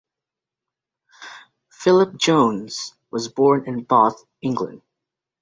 Philip 1.69 2.17
Jones 2.17 2.95
was 3.11 3.27
born 3.27 3.67
in 3.67 3.83
Bath, 3.83 4.25
England. 4.41 4.81